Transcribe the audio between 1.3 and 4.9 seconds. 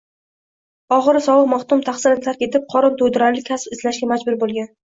maxdum tahsilni tark etib, qorin to’ydirarlik kasb izlashga majbur bo’lgan.